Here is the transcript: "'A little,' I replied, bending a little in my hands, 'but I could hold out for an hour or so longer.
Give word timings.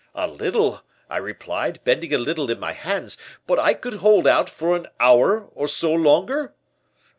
"'A 0.15 0.27
little,' 0.29 0.81
I 1.11 1.17
replied, 1.17 1.79
bending 1.83 2.11
a 2.11 2.17
little 2.17 2.49
in 2.49 2.59
my 2.59 2.71
hands, 2.73 3.17
'but 3.45 3.59
I 3.59 3.75
could 3.75 3.97
hold 3.97 4.25
out 4.25 4.49
for 4.49 4.75
an 4.75 4.87
hour 4.99 5.47
or 5.53 5.67
so 5.67 5.93
longer. 5.93 6.55